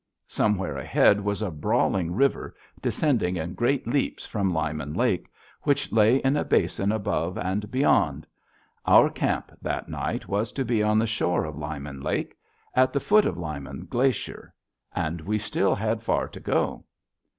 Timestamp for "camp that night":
9.11-10.27